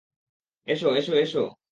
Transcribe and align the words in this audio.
এসো, 0.67 0.87
এসো, 0.95 1.13
এসো! 1.15 1.43